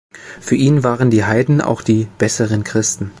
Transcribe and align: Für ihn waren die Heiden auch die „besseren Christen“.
Für 0.39 0.55
ihn 0.55 0.83
waren 0.83 1.11
die 1.11 1.25
Heiden 1.25 1.61
auch 1.61 1.83
die 1.83 2.07
„besseren 2.17 2.63
Christen“. 2.63 3.09